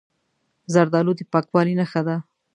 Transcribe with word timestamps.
زردالو 0.73 1.13
د 1.17 1.21
پاکوالي 1.33 1.73
نښه 1.79 2.01
ده. 2.07 2.17